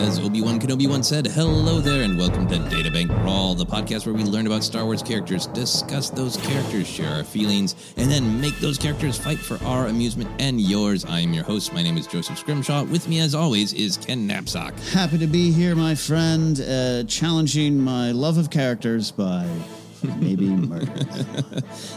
[0.00, 4.14] As Obi-Wan Kenobi once said, hello there and welcome to Databank Brawl, the podcast where
[4.14, 8.56] we learn about Star Wars characters, discuss those characters, share our feelings, and then make
[8.60, 11.04] those characters fight for our amusement and yours.
[11.04, 11.74] I am your host.
[11.74, 12.84] My name is Joseph Scrimshaw.
[12.84, 14.72] With me, as always, is Ken Napzok.
[14.90, 19.46] Happy to be here, my friend, uh, challenging my love of characters by
[20.02, 20.86] maybe murder.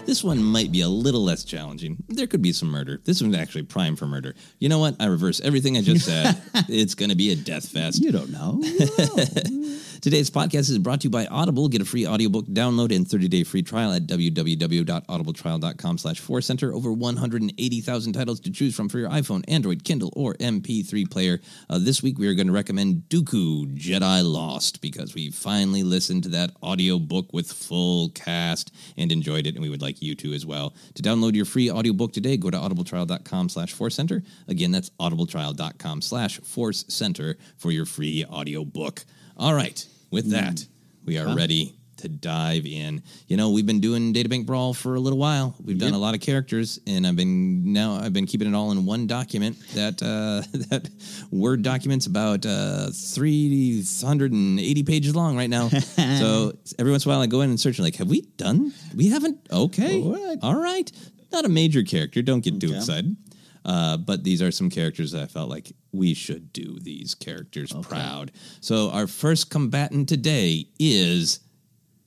[0.05, 2.03] This one might be a little less challenging.
[2.09, 3.01] There could be some murder.
[3.03, 4.35] This one's actually prime for murder.
[4.59, 4.95] You know what?
[4.99, 6.41] I reverse everything I just said.
[6.69, 8.01] it's going to be a death fest.
[8.01, 8.61] You don't know.
[10.03, 11.69] Today's podcast is brought to you by Audible.
[11.69, 16.73] Get a free audiobook download and 30-day free trial at www.audibletrial.com slash center.
[16.73, 21.39] Over 180,000 titles to choose from for your iPhone, Android, Kindle, or MP3 player.
[21.69, 26.23] Uh, this week, we are going to recommend Dooku Jedi Lost because we finally listened
[26.23, 30.33] to that audiobook with full cast and enjoyed it, and we would like you to
[30.33, 30.73] as well.
[30.95, 34.21] To download your free audiobook today, go to audibletrial.com slash force center.
[34.49, 39.05] Again, that's audibletrial.com slash force center for your free audiobook.
[39.35, 39.83] All right,
[40.13, 40.65] with that,
[41.05, 43.01] we are ready to dive in.
[43.27, 45.55] You know, we've been doing Databank Brawl for a little while.
[45.63, 48.71] We've done a lot of characters, and I've been now I've been keeping it all
[48.71, 49.57] in one document.
[49.73, 50.89] That uh, that
[51.31, 55.69] Word document's about uh, three hundred and eighty pages long right now.
[56.19, 58.21] so every once in a while, I go in and search, and like, have we
[58.37, 58.73] done?
[58.95, 59.39] We haven't.
[59.51, 60.37] Okay, All right.
[60.41, 60.91] all right.
[61.31, 62.21] Not a major character.
[62.21, 63.15] Don't get too excited.
[63.65, 67.71] Uh, but these are some characters that I felt like we should do these characters
[67.83, 68.31] proud.
[68.59, 71.39] So our first combatant today is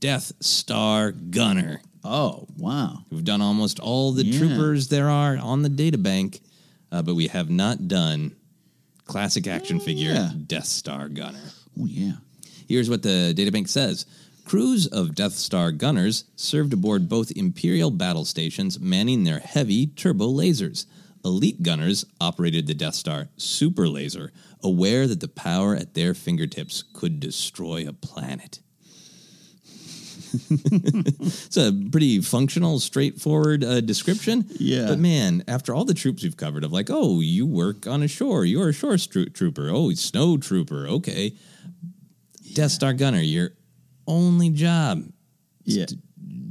[0.00, 1.81] Death Star Gunner.
[2.05, 3.05] Oh, wow.
[3.11, 4.38] We've done almost all the Yeah.
[4.38, 6.41] troopers there are on the data bank,
[6.93, 8.37] uh, but we have not done
[9.06, 10.32] classic action figure yeah.
[10.47, 11.52] Death Star Gunner.
[11.81, 12.17] Oh, yeah.
[12.69, 14.05] Here's what the databank says.
[14.44, 20.29] Crews of Death Star gunners served aboard both Imperial battle stations manning their heavy turbo
[20.32, 20.87] lasers.
[21.26, 24.32] Elite gunners operated the Death Star super laser,
[24.62, 28.61] aware that the power at their fingertips could destroy a planet.
[30.50, 34.44] it's a pretty functional, straightforward uh, description.
[34.58, 34.87] Yeah.
[34.88, 38.08] But man, after all the troops we've covered, of like, oh, you work on a
[38.08, 39.69] shore, you're a shore stro- trooper.
[39.70, 40.87] Oh, snow trooper.
[40.88, 41.34] Okay.
[42.52, 43.50] Death Star gunner, your
[44.06, 45.05] only job
[45.64, 45.87] Yeah.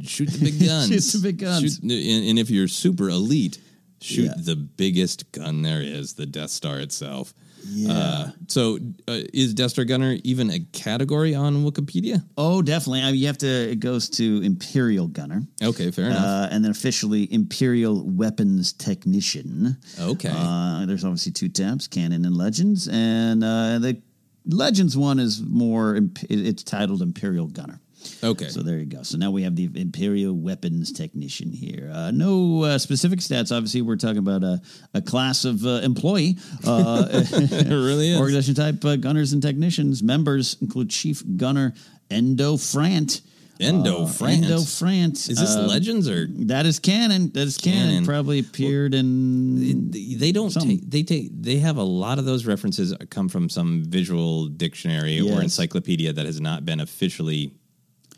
[0.04, 0.89] shoot the big guns.
[0.89, 1.62] Shoot the big guns.
[1.75, 1.92] Shoot- and,
[2.30, 3.60] and if you're super elite,
[4.06, 4.34] shoot Yeah.
[4.38, 7.34] the biggest gun there is, the Death Star itself.
[7.68, 7.92] Yeah.
[7.92, 12.24] Uh, so, uh, is Death Star Gunner even a category on Wikipedia?
[12.38, 13.02] Oh, definitely.
[13.02, 15.42] I mean, you have to, it goes to Imperial Gunner.
[15.63, 16.24] Okay, fair enough.
[16.24, 19.78] Uh, and then officially Imperial Weapons Technician.
[20.00, 20.30] Okay.
[20.31, 24.00] Uh, there's obviously two tabs, Canon and Legends, and uh, the
[24.48, 25.96] Legends one is more.
[25.96, 27.80] imp- It's titled Imperial Gunner.
[28.24, 28.48] Okay.
[28.50, 29.04] So there you go.
[29.04, 31.92] So now we have the Imperial Weapons Technician here.
[31.94, 33.56] Uh, no uh, specific stats.
[33.56, 34.62] Obviously, we're talking about a,
[34.94, 36.38] a class of uh, employee.
[36.66, 38.19] Uh, it really is.
[38.19, 40.02] Organization type uh, gunners and technicians.
[40.04, 41.74] Members include Chief Gunner
[42.10, 43.22] Endo Frant.
[43.57, 44.44] Endo Uh, France.
[44.44, 45.13] Endo Frant.
[45.30, 47.30] Is this Uh, Legends or That is canon.
[47.31, 47.88] That is canon.
[47.90, 48.06] Canon.
[48.06, 49.92] Probably appeared in.
[49.92, 50.68] they don't Some.
[50.68, 55.22] take they take they have a lot of those references come from some visual dictionary
[55.22, 57.54] or encyclopedia that has not been officially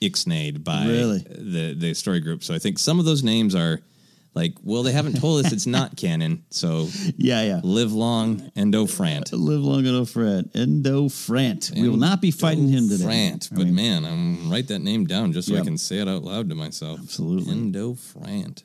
[0.02, 1.20] ixnayed by Really?
[1.20, 2.44] the the story group.
[2.44, 3.80] So I think some of those names are
[4.34, 6.44] like, well, they haven't told us it's not canon.
[6.52, 7.62] So yeah, yeah.
[7.64, 9.32] live long Endo Frant.
[9.32, 10.56] Live long Endo Frant.
[10.56, 11.72] Endo Frant.
[11.76, 13.04] we will not be fighting him today.
[13.06, 15.98] Frant, I but mean, man, I'm write that name down just so I can say
[16.00, 17.00] it out loud to myself.
[17.02, 17.54] Absolutely.
[17.54, 18.64] Endo Frant.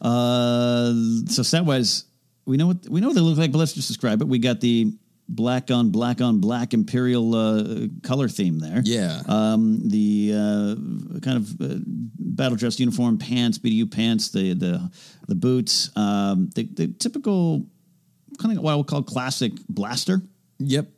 [0.00, 0.92] Uh,
[1.28, 2.04] so stat wise,
[2.44, 4.28] we know what we know what they look like, but let's just describe it.
[4.28, 4.92] We got the
[5.28, 8.80] black on black on black imperial uh, color theme there.
[8.84, 9.22] Yeah.
[9.26, 11.74] Um, the uh, kind of uh,
[12.18, 14.90] battle dress uniform pants, BDU pants, the the
[15.28, 17.66] the boots, um, the the typical
[18.38, 20.22] kind of what I would call classic blaster,
[20.58, 20.88] Yep.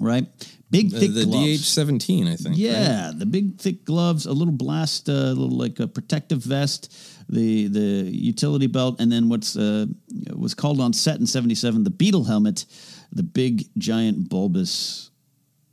[0.00, 0.26] right?
[0.70, 1.46] Big The, thick the gloves.
[1.76, 2.46] DH17, I think.
[2.48, 2.56] right?
[2.56, 6.92] Yeah, the big thick gloves, a little blast, a little like a protective vest,
[7.28, 9.86] the the utility belt, and then what's uh,
[10.34, 12.66] was called on set in '77 the Beetle helmet,
[13.12, 15.10] the big giant bulbous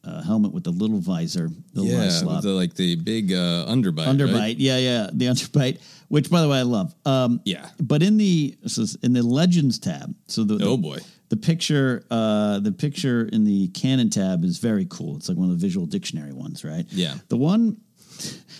[0.05, 2.07] uh, helmet with the little visor, the Yeah,
[2.41, 4.05] the, like the big uh, underbite.
[4.07, 4.57] underbite, right?
[4.57, 6.93] yeah, yeah, the underbite, which by the way I love.
[7.05, 7.69] Um, Yeah.
[7.79, 10.99] but in the is in the Legends tab, so the, the Oh, boy.
[11.29, 15.15] the picture, uh, the picture in the Canon tab is very cool.
[15.15, 16.85] It's like one of the visual dictionary ones, right?
[16.89, 17.15] Yeah.
[17.29, 17.77] The one,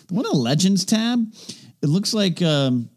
[0.07, 1.25] the one in the Legends tab,
[1.81, 2.89] it looks like um,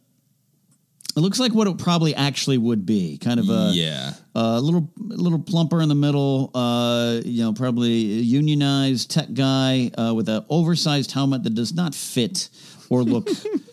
[1.16, 4.12] it looks like what it probably actually would be, kind of a yeah.
[4.34, 10.12] a little little plumper in the middle, uh, you know, probably unionized tech guy uh,
[10.14, 12.48] with an oversized helmet that does not fit
[12.90, 13.28] or look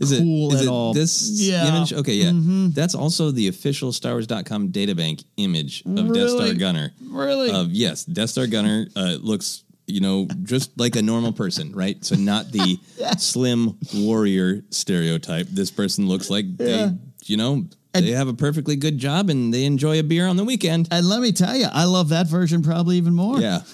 [0.00, 0.92] Is it, cool is at it all.
[0.92, 1.64] this Yeah.
[1.64, 1.76] Mm-hmm.
[1.76, 1.92] image?
[1.92, 2.68] Okay, yeah.
[2.72, 6.92] That's also the official Star Wars.com databank image of Death Star Gunner.
[7.02, 7.50] Really?
[7.50, 12.04] Of yes, Death Star Gunner uh, looks, you know, just like a normal person, right?
[12.04, 12.78] So not the
[13.18, 15.46] slim warrior stereotype.
[15.48, 16.66] This person looks like Yeah.
[16.88, 16.92] they,
[17.26, 20.44] you know, they have a perfectly good job and they enjoy a beer on the
[20.44, 20.88] weekend.
[20.90, 23.40] And let me tell you, I love that version probably even more.
[23.40, 23.60] Yeah.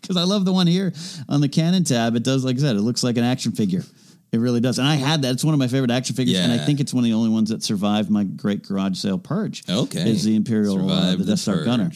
[0.00, 0.92] because I love the one here
[1.28, 2.16] on the Canon tab.
[2.16, 3.84] It does, like I said, it looks like an action figure.
[4.32, 4.78] It really does.
[4.78, 5.32] And I had that.
[5.32, 6.38] It's one of my favorite action figures.
[6.38, 9.18] And I think it's one of the only ones that survived my great garage sale
[9.18, 9.62] purge.
[9.68, 10.08] Okay.
[10.08, 11.90] Is the Imperial, uh, the the Death Star Gunner.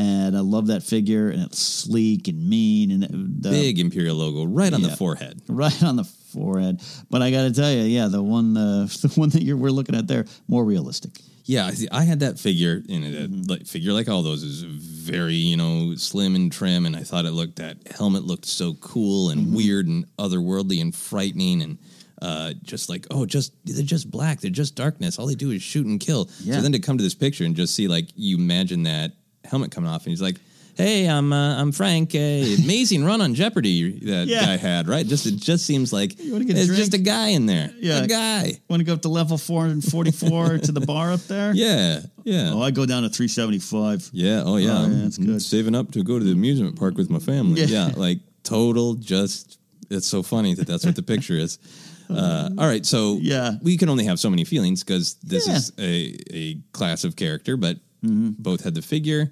[0.00, 1.28] And I love that figure.
[1.30, 2.90] And it's sleek and mean.
[2.90, 3.02] And
[3.42, 5.40] the, Big Imperial logo right on the forehead.
[5.48, 6.80] Right on the forehead.
[7.10, 9.70] But I got to tell you, yeah, the one, uh, the one that you're, we're
[9.70, 11.12] looking at there, more realistic.
[11.44, 13.30] Yeah, I see- I had that figure and it.
[13.30, 13.42] Mm-hmm.
[13.50, 17.24] Like figure like all those is very you know slim and trim, and I thought
[17.24, 19.56] it looked that helmet looked so cool and Mm-hmm.
[19.56, 21.78] weird and otherworldly and frightening and.
[22.22, 24.40] Uh, just like oh, just they're just black.
[24.42, 25.18] They're just darkness.
[25.18, 26.28] All they do is shoot and kill.
[26.42, 26.56] Yeah.
[26.56, 29.12] So then to come to this picture and just see like you imagine that
[29.44, 30.36] helmet coming off, and he's like,
[30.76, 32.14] "Hey, I'm uh, I'm Frank.
[32.14, 32.18] Uh,
[32.64, 34.44] amazing run on Jeopardy that Yeah.
[34.44, 34.88] guy had.
[34.88, 35.06] Right?
[35.06, 36.78] Just it just seems like wanna get a it's drink?
[36.78, 37.70] just a guy in there.
[37.78, 38.02] Yeah.
[38.04, 38.60] a guy.
[38.68, 41.52] Want to go up to level 444 to the bar up there?
[41.54, 42.52] Yeah, yeah.
[42.54, 44.10] Oh, I go down to 375.
[44.12, 44.42] Yeah.
[44.44, 44.70] Oh, yeah.
[44.70, 45.42] Oh, yeah, I'm that's good.
[45.42, 47.62] Saving up to go to the amusement park with my family.
[47.62, 47.88] Yeah.
[47.88, 47.92] Yeah.
[47.96, 48.94] like total.
[48.94, 49.58] Just
[49.90, 51.58] it's so funny that that's what the picture is.
[52.10, 53.52] Uh, all right, so Yeah.
[53.62, 55.54] we can only have so many feelings because this Yeah.
[55.54, 58.30] is a, a class of character, but Mm-hmm.
[58.38, 59.30] both had the figure.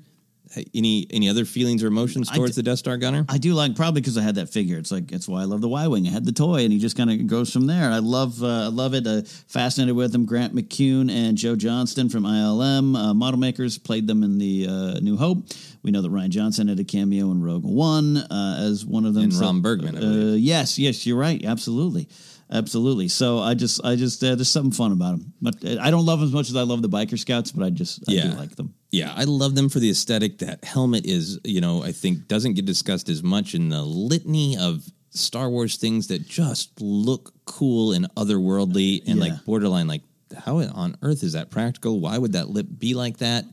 [0.74, 3.26] Any any other feelings or emotions towards d- the Death Star gunner?
[3.28, 4.78] I do like probably because I had that figure.
[4.78, 6.06] It's like that's why I love the Y wing.
[6.08, 7.90] I had the toy, and he just kind of goes from there.
[7.90, 9.06] I love uh, I love it.
[9.06, 10.24] Uh, fascinated with him.
[10.24, 15.00] Grant McCune and Joe Johnston from ILM uh, Model Makers played them in the uh,
[15.00, 15.44] New Hope.
[15.82, 19.12] We know that Rian Johnson had a cameo in Rogue One uh, as one of
[19.12, 19.24] them.
[19.24, 20.00] And Ram Bergman, I.
[20.00, 21.44] Uh, yes, yes, you're right.
[21.44, 22.08] Absolutely.
[22.50, 23.08] Absolutely.
[23.08, 25.32] So I just, I just, uh, there's something fun about them.
[25.40, 27.64] But uh, I don't love them as much as I love the biker scouts, but
[27.64, 28.74] I just, I do like them.
[28.90, 30.38] Yeah, I love them for the aesthetic.
[30.38, 34.56] That helmet is, you know, I think doesn't get discussed as much in the litany
[34.56, 39.24] of Star Wars things that just look cool and otherworldly and Yeah.
[39.32, 40.02] like borderline like
[40.36, 42.00] how on earth is that practical?
[42.00, 43.44] Why would that lip be like that?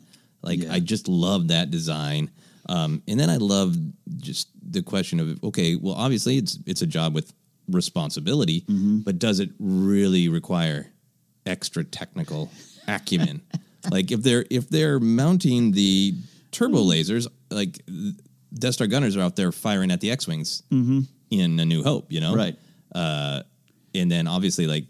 [0.41, 2.29] Like I just love that design.
[2.67, 3.75] Um, and then I love
[4.17, 7.33] just the question of okay, well obviously it's it's a job with
[7.69, 10.91] responsibility, but does it really require
[11.45, 12.51] extra technical
[12.87, 13.41] acumen?
[13.91, 16.13] like if they're if they're mounting the
[16.51, 17.81] turbo lasers, like
[18.53, 21.07] Death Star gunners are out there firing at the X wings Mhm.
[21.29, 22.57] in A New Hope, you know, Right.
[22.93, 23.43] Uh,
[23.93, 24.85] and then obviously, like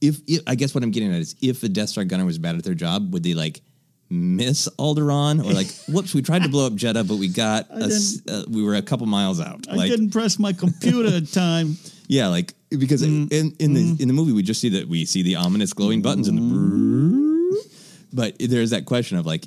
[0.00, 2.38] if, if I guess what I'm getting at is if a Death Star gunner was
[2.38, 3.62] bad at their job, would they like
[4.10, 7.90] miss Alderaan or like whoops, we tried to blow up Jedha, but we got a
[8.30, 9.66] uh, we were a couple miles out.
[9.68, 11.76] I like didn't press my computer in time.
[12.08, 14.00] yeah, like because in mm, in the mm.
[14.00, 16.42] in the movie we just see that we see the ominous glowing buttons and the
[16.42, 16.52] mm.
[16.52, 17.52] brrrr.
[18.12, 19.46] but there's that question of like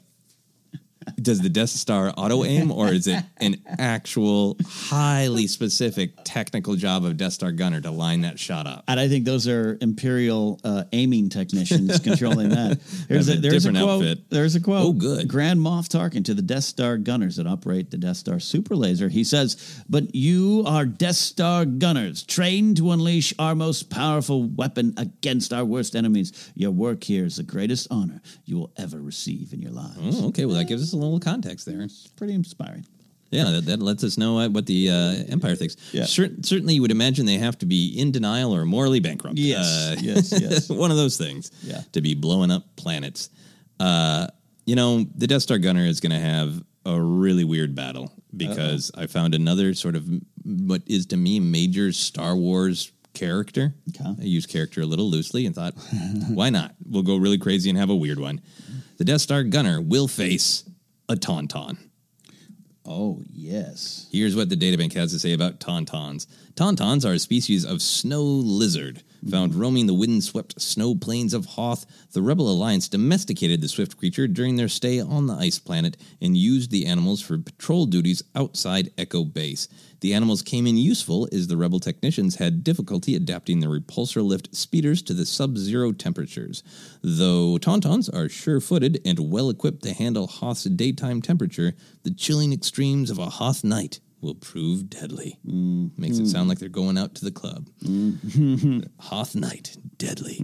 [1.15, 7.05] does the Death Star auto aim or is it an actual highly specific technical job
[7.05, 8.83] of Death Star gunner to line that shot up?
[8.87, 12.79] And I think those are Imperial uh, aiming technicians controlling that.
[13.07, 13.89] There's a, a there's a quote.
[14.03, 14.29] outfit.
[14.29, 14.85] There's a quote.
[14.85, 15.27] Oh, good.
[15.27, 19.09] Grand Moff Tarkin to the Death Star gunners that operate the Death Star super laser.
[19.09, 24.93] He says, "But you are Death Star gunners, trained to unleash our most powerful weapon
[24.97, 26.51] against our worst enemies.
[26.55, 30.27] Your work here is the greatest honor you will ever receive in your lives." Oh,
[30.27, 31.81] okay, well that gives us a little context there.
[31.81, 32.85] It's pretty inspiring.
[33.31, 35.75] Yeah, that, that lets us know what the uh, Empire thinks.
[35.93, 36.05] Yeah.
[36.05, 39.37] Cer- certainly, you would imagine they have to be in denial or morally bankrupt.
[39.37, 40.69] Yes, Uh, yes, yes.
[40.69, 41.51] one of those things.
[41.61, 41.81] Yeah.
[41.91, 43.29] To be blowing up planets.
[43.79, 44.27] Uh,
[44.65, 48.91] you know, the Death Star gunner is going to have a really weird battle because
[48.97, 50.09] I found another sort of
[50.43, 53.75] what is to me major Star Wars character.
[53.89, 54.15] Okay.
[54.21, 55.73] I use character a little loosely and thought,
[56.29, 56.73] why not?
[56.87, 58.41] We'll go really crazy and have a weird one.
[58.97, 60.63] The Death Star gunner will face
[61.09, 61.77] a tauntaun.
[62.85, 64.07] Oh yes.
[64.11, 66.27] Here's what the databank has to say about tauntauns.
[66.53, 71.85] Tauntauns are a species of snow lizard found roaming the wind-swept snow plains of Hoth.
[72.11, 76.37] The Rebel Alliance domesticated the swift creature during their stay on the ice planet and
[76.37, 79.67] used the animals for patrol duties outside Echo Base.
[80.01, 84.55] The animals came in useful as the Rebel technicians had difficulty adapting their repulsor lift
[84.55, 86.63] speeders to the sub-zero temperatures.
[87.01, 91.73] Though tauntauns are sure-footed and well-equipped to handle Hoth's daytime temperature,
[92.03, 95.37] the chilling extremes of a Hoth night will prove deadly.
[95.43, 97.67] Makes it sound like they're going out to the club.
[98.99, 100.43] Hoth night, deadly.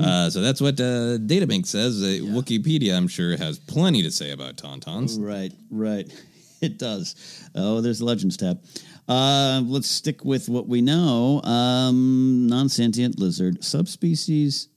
[0.00, 2.02] uh, so that's what uh, Databank says.
[2.02, 5.18] Uh, Wikipedia, I'm sure, has plenty to say about tauntauns.
[5.20, 6.10] Right, right.
[6.62, 7.16] It does.
[7.56, 8.62] Oh, there's the Legends tab.
[9.08, 11.42] Uh, let's stick with what we know.
[11.42, 14.68] Um, non sentient lizard subspecies.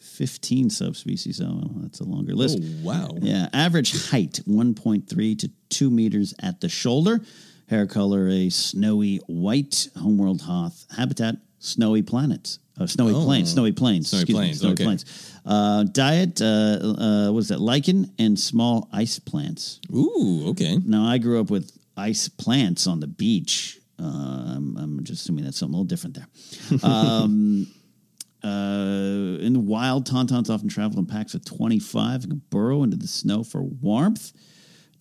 [0.00, 1.40] 15 subspecies.
[1.42, 2.60] Oh, that's a longer list.
[2.62, 3.10] Oh, wow.
[3.20, 3.48] Yeah.
[3.52, 7.20] Average height 1.3 to 2 meters at the shoulder.
[7.72, 9.88] Hair color a snowy white.
[9.96, 10.84] Homeworld Hoth.
[10.94, 12.58] Habitat snowy planets.
[12.78, 13.24] Uh, snowy Oh.
[13.24, 13.50] plains.
[13.50, 14.08] Snowy plains.
[14.08, 14.84] Snowy excuse me, plains, Snowy okay.
[14.84, 15.04] plains.
[15.46, 17.62] Uh, diet, uh, uh, what is that?
[17.62, 19.80] Lichen and small ice plants.
[19.90, 20.76] Ooh, okay.
[20.84, 23.78] Now, I grew up with ice plants on the beach.
[23.98, 26.28] Uh, I'm, I'm just assuming that's something a little different there.
[26.82, 27.68] Um,
[28.44, 32.98] uh, in the wild, tauntauns often travel in packs of 25 and can burrow into
[32.98, 34.32] the snow for warmth.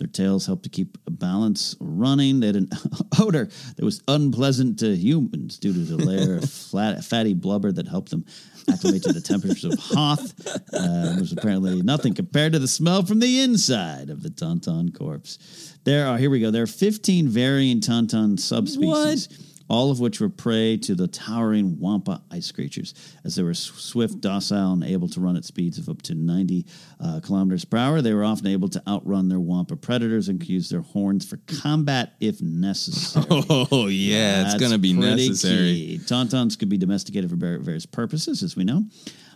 [0.01, 2.39] Their tails help to keep a balance running.
[2.39, 2.69] They had an
[3.19, 7.87] odor that was unpleasant to humans due to the layer of flat, fatty blubber that
[7.87, 8.25] helped them
[8.67, 10.33] acclimate to the temperatures of Hoth.
[10.73, 15.77] Uh, was apparently nothing compared to the smell from the inside of the tauntaun corpse.
[15.83, 19.27] There are, here we go, there are 15 varying tauntaun subspecies
[19.71, 24.19] all of which were prey to the towering Wampa ice creatures, as they were swift,
[24.19, 26.65] docile, and able to run at speeds of up to 90
[26.99, 28.01] uh, kilometers per hour.
[28.01, 31.37] They were often able to outrun their Wampa predators and could use their horns for
[31.61, 33.25] combat if necessary.
[33.71, 35.73] Oh, yeah, it's going to be necessary.
[35.73, 35.99] key.
[36.03, 38.83] Tauntauns could be domesticated for various purposes, as we know.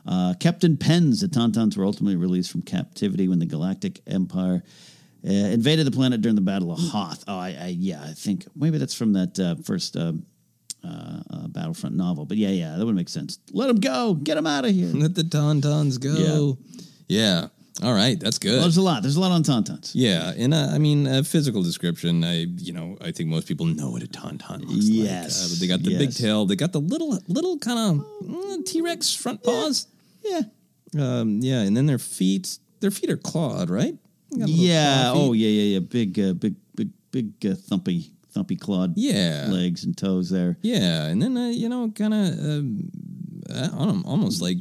[0.05, 4.63] Uh, kept in pens, the tauntauns were ultimately released from captivity when the Galactic Empire
[5.27, 7.23] uh, invaded the planet during the Battle of Hoth.
[7.27, 10.13] Oh, I, I yeah, I think maybe that's from that uh, first uh,
[10.83, 10.87] uh,
[11.29, 12.25] uh, Battlefront novel.
[12.25, 13.39] But yeah, yeah, that would make sense.
[13.51, 14.13] Let them go.
[14.13, 14.91] Get them out of here.
[14.93, 16.57] Let the tauntauns go.
[17.07, 17.47] Yeah.
[17.83, 18.53] All right, that's good.
[18.53, 19.01] Well, there's a lot.
[19.01, 19.91] There's a lot on tauntauns.
[19.93, 22.23] Yeah, and uh, I mean, a physical description.
[22.23, 25.59] I, you know, I think most people know what a tauntaun looks Yes, like.
[25.59, 26.45] They got the big tail.
[26.45, 29.87] They got the little, little kind of T Rex front paws.
[30.23, 30.41] Yeah.
[30.97, 32.59] Um, yeah, and then their feet.
[32.79, 33.95] Their feet are clawed, right?
[34.35, 35.11] They got little Yeah.
[35.13, 35.79] Oh, yeah, yeah, yeah.
[35.79, 39.47] Big, uh, big, big, big uh, thumpy, thumpy clawed Yeah.
[39.49, 40.57] legs and toes there.
[40.61, 42.89] Yeah, and then uh, you know, kind of, um,
[43.53, 43.69] I
[44.05, 44.57] almost like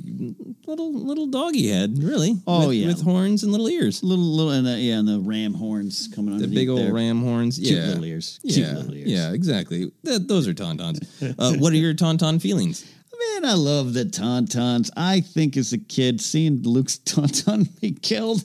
[0.66, 2.36] little little doggy head, really.
[2.46, 2.86] Oh, with, yeah.
[2.88, 4.02] with horns and little ears.
[4.02, 6.40] Little, little, and uh, yeah, and the ram horns coming on.
[6.40, 6.92] The big old there.
[6.92, 7.58] ram horns.
[7.58, 7.86] Cute yeah.
[7.86, 8.40] little ears.
[8.42, 9.08] Yeah, Cute little ears.
[9.08, 9.90] yeah, exactly.
[10.04, 11.00] Th- those are tauntauns.
[11.38, 12.84] uh, what are your tauntaun feelings?
[13.32, 14.90] Man, I love the tauntauns.
[14.96, 18.44] I think as a kid, seeing Luke's tauntaun be killed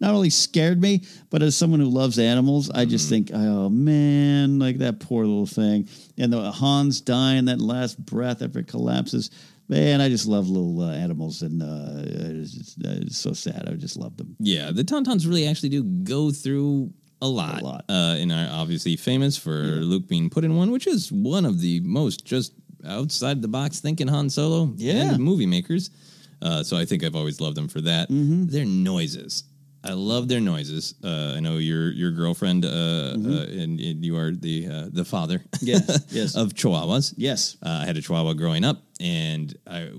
[0.00, 4.58] not only scared me, but as someone who loves animals, I just think, oh man,
[4.58, 5.88] like that poor little thing.
[6.18, 9.30] And the Hans dying that last breath after it collapses.
[9.68, 13.68] Man, I just love little uh, animals, and uh, it's, just, uh, it's so sad.
[13.68, 14.36] I just love them.
[14.38, 16.92] Yeah, the tauntauns really actually do go through
[17.22, 17.62] a lot.
[17.62, 17.84] A lot.
[17.88, 21.60] Uh, and are obviously famous for Luke being put in one, which is one of
[21.60, 22.52] the most just
[22.86, 25.12] outside the box thinking Han Solo Yeah.
[25.14, 25.90] and movie makers.
[26.42, 28.10] Uh, so I think I've always loved them for that.
[28.10, 28.46] Mm-hmm.
[28.48, 29.44] Their noises.
[29.84, 30.94] I love their noises.
[31.02, 35.04] Uh, I know your your girlfriend, uh, uh, and, and you are the uh, the
[35.04, 35.66] father, Mm-hmm.
[35.66, 36.36] Yes, yes.
[36.36, 37.14] of Chihuahuas.
[37.16, 37.56] Yes.
[37.62, 39.90] Uh, I had a Chihuahua growing up, and I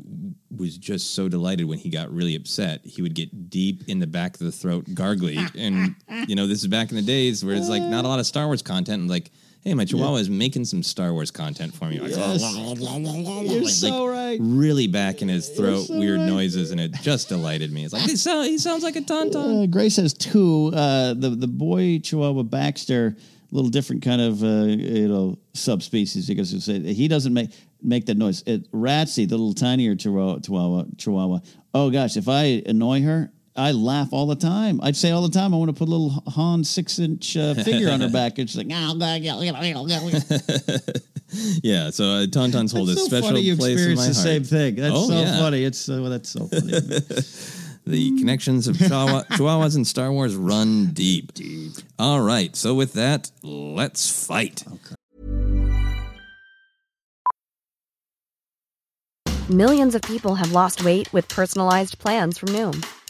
[0.56, 2.82] was just so delighted when he got really upset.
[2.86, 5.96] He would get deep in the back of the throat, gargly, and
[6.30, 8.25] you know this is back in the days where it's like not a lot of
[8.25, 9.02] Star Wars content.
[9.02, 9.32] And like,
[9.63, 12.00] hey, my Chihuahua is making some Star Wars content for me.
[12.03, 12.12] Like,
[13.46, 14.38] You're like, so right.
[14.41, 16.27] Really back in his throat, so weird right.
[16.27, 17.86] noises, and it just delighted me.
[17.86, 19.63] It's like he, sound, he sounds like a tauntaun.
[19.63, 20.72] Uh, Grace has two.
[20.74, 26.27] Uh, the the boy Chihuahua Baxter, a little different kind of uh, you know subspecies
[26.27, 27.51] because it's, he doesn't make
[27.82, 28.43] make that noise.
[28.46, 31.39] It, Ratsy, the little tinier Chihuahua, Chihuahua, Chihuahua.
[31.74, 33.32] Oh gosh, if I annoy her.
[33.55, 34.79] I laugh all the time.
[34.81, 37.53] I'd say all the time, I want to put a little Han six inch uh,
[37.63, 38.39] figure on her back.
[38.39, 38.89] It's like, Yeah,
[41.89, 44.13] so uh, tauntauns hold That's a so special funny you place in my experience the
[44.13, 44.15] heart.
[44.15, 44.75] same thing.
[44.75, 45.38] That's Oh, so yeah.
[45.38, 45.63] funny.
[45.63, 46.74] It's so that's so funny.
[47.86, 51.33] The connections of Chihuahua, Chihuahuas and Star Wars run deep.
[52.00, 54.63] All right, so with that, let's fight.
[59.50, 62.85] Millions of people have lost weight with personalized plans from Noom,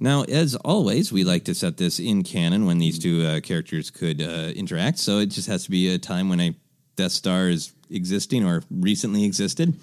[0.00, 3.90] Now, as always, we like to set this in canon when these two uh, characters
[3.90, 4.98] could uh, interact.
[4.98, 6.54] So it just has to be a time when a
[6.96, 9.74] Death Star is existing or recently existed.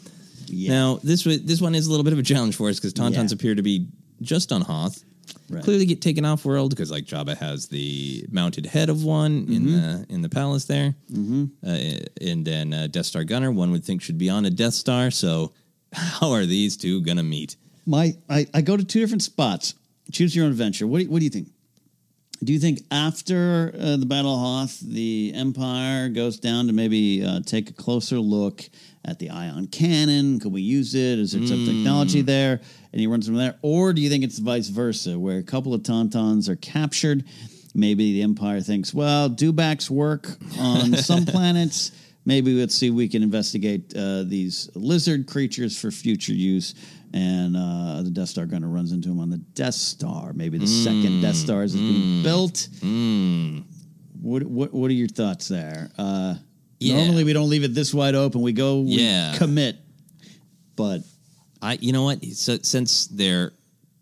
[0.52, 2.94] Now, this wa- this one is a little bit of a challenge for us because
[2.94, 3.36] Tauntauns Yeah.
[3.36, 3.88] appear to be
[4.22, 5.04] just on Hoth.
[5.48, 5.64] Right.
[5.64, 9.66] Clearly, get taken off world because like Jabba has the mounted head of one in
[9.66, 11.46] the in the palace there, mm-hmm.
[11.64, 13.52] uh, and then uh, Death Star gunner.
[13.52, 15.12] One would think should be on a Death Star.
[15.12, 15.54] So,
[15.94, 17.58] how are these two gonna meet?
[17.86, 19.74] My, I, I go to two different spots.
[20.12, 20.88] Choose your own adventure.
[20.88, 21.50] What do, you- what do you think?
[22.42, 27.22] Do you think after uh, the Battle of Hoth, the Empire goes down to maybe
[27.22, 28.64] uh, take a closer look
[29.04, 30.40] at the ion cannon?
[30.40, 31.20] Could we use it?
[31.20, 32.62] Is there some technology there?
[32.94, 33.56] And he runs from there.
[33.62, 37.26] Or do you think it's vice versa, where a couple of Tauntauns are captured?
[37.76, 41.92] Maybe the Empire thinks, well, dewbacks work on some planets.
[42.26, 46.74] Maybe let's see if we can investigate uh, these lizard creatures for future use.
[47.14, 50.32] And uh, the Death Star gunner runs into him on the Death Star.
[50.34, 52.68] Maybe the second Death Star is being built.
[54.22, 55.90] What, what what are your thoughts there?
[55.98, 56.36] Uh,
[56.80, 56.98] Yeah.
[56.98, 58.42] Normally we don't leave it this wide open.
[58.42, 59.36] We go, we Yeah.
[59.38, 59.78] commit.
[60.76, 61.02] But
[61.62, 62.24] I, you know what?
[62.26, 63.52] So, since they're,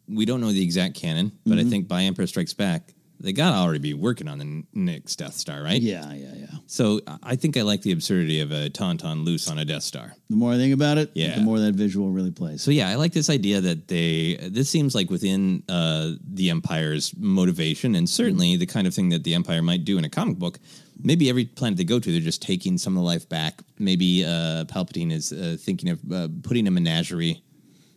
[0.07, 1.69] we don't know the exact canon, but I Mhm.
[1.69, 5.33] think by Emperor Strikes Back, they got to already be working on the next Death
[5.35, 5.81] Star, right?
[5.81, 6.45] yeah, yeah, yeah.
[6.67, 10.13] So I- think I like the absurdity of a Tauntaun loose on a Death Star.
[10.29, 11.35] The more I think about it, Yeah.
[11.35, 12.61] the more that visual really plays.
[12.61, 14.35] So yeah, I like this idea that they.
[14.49, 19.23] This seems like within uh, the Empire's motivation, and certainly the kind of thing that
[19.23, 20.59] the Empire might do in a comic book.
[21.01, 23.61] Maybe every planet they go to, they're just taking some of the life back.
[23.77, 27.41] Maybe uh, Palpatine is uh, thinking of uh, putting a menagerie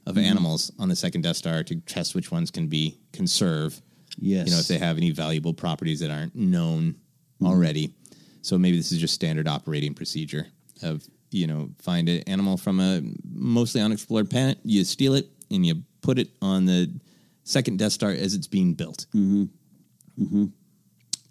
[0.07, 0.23] of Mhm.
[0.25, 3.81] animals on the second Death Star to test which ones can be conserve.
[4.21, 4.47] Yes.
[4.47, 6.95] you know if they have any valuable properties that aren't known
[7.43, 7.47] Mm-hmm.
[7.55, 7.95] already.
[8.43, 10.47] So maybe this is just standard operating procedure
[10.83, 13.01] of you know find an animal from a
[13.33, 16.91] mostly unexplored planet, you steal it and you put it on the
[17.45, 19.07] second Death Star as it's being built.
[19.15, 19.45] Mm-hmm.
[20.23, 20.45] Mm-hmm.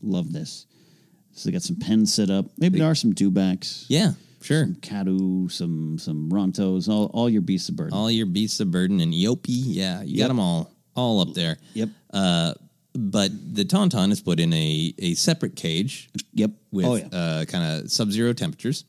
[0.01, 0.65] Love this.
[1.33, 2.45] So they got some pens set up.
[2.57, 3.85] Maybe there are some dewbacks.
[3.87, 4.63] Yeah, sure.
[4.65, 7.93] Some Kaadu, some some Rontos, all, all your beasts of burden.
[7.93, 11.57] All your beasts of burden and Yopi, yeah, you got them all all up there.
[11.75, 11.89] Yep.
[12.11, 12.53] Uh,
[12.93, 16.09] but the Tauntaun is put in a a separate cage.
[16.33, 16.51] Yep.
[16.71, 17.07] With Oh, yeah.
[17.11, 18.85] uh, kind of sub zero temperatures.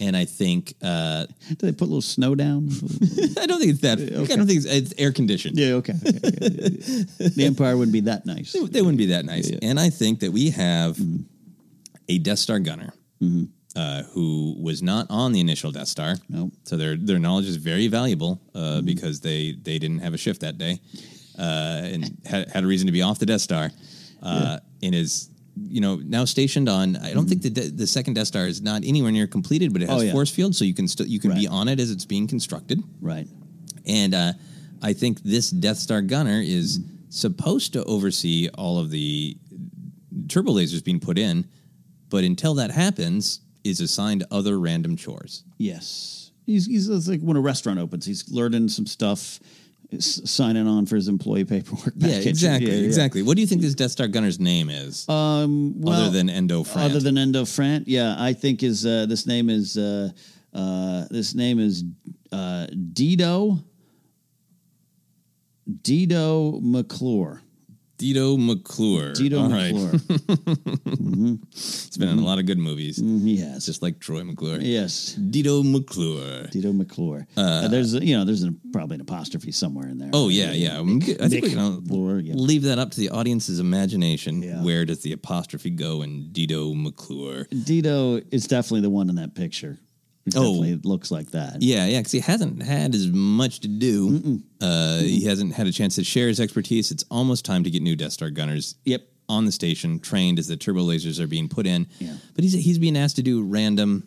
[0.00, 2.68] And I think uh, Do they put a little snow down?
[3.40, 3.98] I don't think it's that.
[4.00, 5.56] I don't think it's, it's air conditioned.
[5.56, 5.94] yeah, okay.
[6.04, 7.28] okay, okay.
[7.28, 8.52] the Empire wouldn't be that nice.
[8.52, 9.50] They, they wouldn't be that nice.
[9.62, 10.98] And I think that we have
[12.08, 12.92] a Death Star gunner
[13.76, 16.16] uh, who was not on the initial Death Star.
[16.28, 16.52] Nope.
[16.64, 20.40] So their their knowledge is very valuable uh, because they they didn't have a shift
[20.40, 20.80] that day
[21.38, 23.70] uh, and had, had a reason to be off the Death Star.
[24.22, 25.28] Uh, And is
[25.70, 26.96] you know now stationed on.
[26.96, 29.82] I don't think the de- the second Death Star is not anywhere near completed, but
[29.82, 30.12] it has Oh, yeah.
[30.12, 32.82] force field, so you can still you can be on it as it's being constructed.
[33.00, 33.28] Right.
[33.86, 34.32] And uh,
[34.82, 39.36] I think this Death Star gunner is supposed to oversee all of the
[40.28, 41.46] turbo lasers being put in,
[42.10, 45.44] but until that happens, is assigned other random chores.
[45.58, 46.32] Yes.
[46.46, 49.40] He's, he's like when a restaurant opens, he's learning some stuff,
[49.98, 51.94] signing on for his employee paperwork.
[51.96, 52.86] Yeah, exactly, Yeah, yeah.
[52.86, 53.22] exactly.
[53.22, 55.08] What do you think this Death Star gunner's name is?
[55.08, 56.84] Um, well, other than Endo Frant?
[56.90, 60.10] Other than Endo Frant, yeah, I think is uh, this name is uh,
[60.52, 61.84] uh, this name is
[62.32, 63.58] uh, Dido
[65.82, 67.40] Dido McClure.
[68.04, 69.14] Dido McClure.
[69.14, 69.72] Dido All right.
[69.74, 69.98] McClure.
[70.84, 71.38] Mhm.
[71.52, 72.98] It's been in a lot of good movies.
[72.98, 73.64] Mhm, he has.
[73.64, 74.58] Just like Troy McClure.
[74.60, 75.14] Yes.
[75.14, 76.48] Dido McClure.
[76.50, 77.26] Dido McClure.
[77.36, 80.10] Uh, Uh, there's a, you know there's an, probably an apostrophe somewhere in there.
[80.12, 80.80] Oh yeah, yeah.
[80.80, 82.34] I think we can McClure, yeah.
[82.36, 84.42] leave that up to the audience's imagination.
[84.62, 87.46] Where does the apostrophe go in Dido McClure?
[87.64, 89.78] Dido is definitely the one in that picture.
[90.26, 90.64] It Oh.
[90.84, 91.60] looks like that.
[91.60, 94.40] Yeah, yeah, because he hasn't had as much to do.
[94.60, 96.90] Uh, he hasn't had a chance to share his expertise.
[96.90, 98.76] It's almost time to get new Death Star gunners.
[98.84, 99.02] Yep.
[99.28, 101.86] On the station, trained as the turbo lasers are being put in.
[101.98, 102.14] Yeah.
[102.34, 104.06] But he's he's being asked to do random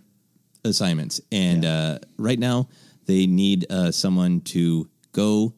[0.63, 2.67] assignments, and uh, right now
[3.05, 5.53] they need uh, someone to go